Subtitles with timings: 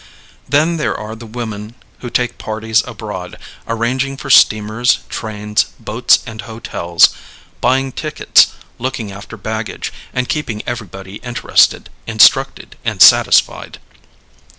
[0.49, 6.41] Then there are the women who take parties abroad, arranging for steamers, trains, boats and
[6.41, 7.09] hotels;
[7.61, 8.47] buying tickets;
[8.79, 13.77] looking after baggage, and keeping everybody interested, instructed, and satisfied.